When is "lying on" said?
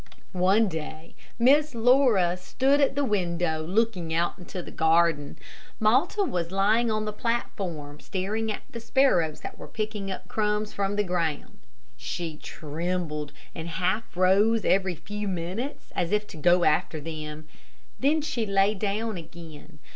6.49-7.05